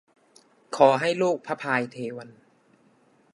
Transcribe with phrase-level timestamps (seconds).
[0.75, 2.29] ขอให้ลูกพระพายเทวัญ